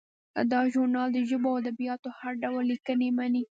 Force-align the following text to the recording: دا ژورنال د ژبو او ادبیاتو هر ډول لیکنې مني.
دا 0.51 0.61
ژورنال 0.73 1.09
د 1.13 1.19
ژبو 1.29 1.47
او 1.51 1.59
ادبیاتو 1.61 2.09
هر 2.19 2.33
ډول 2.43 2.63
لیکنې 2.71 3.09
مني. 3.17 3.43